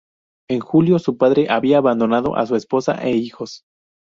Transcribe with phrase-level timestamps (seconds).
[0.49, 3.65] En julio, su padre había abandonado a su esposa e hijos.